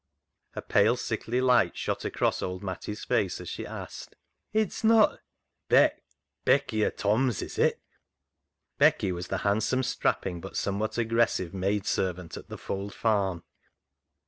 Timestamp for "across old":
2.05-2.63